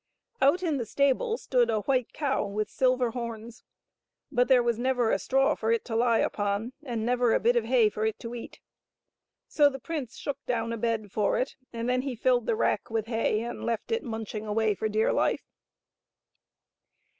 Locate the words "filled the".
12.15-12.55